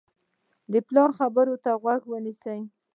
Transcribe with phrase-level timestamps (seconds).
[0.71, 2.59] د پلار خبرو ته غوږ نیسي.